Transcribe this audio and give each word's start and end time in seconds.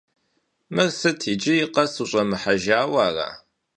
Мыр 0.73 0.89
сыт, 0.99 1.19
иджыри 1.31 1.67
къэс 1.73 1.93
ущӀэмыхьэжауэ 2.01 2.99
ара? 3.07 3.29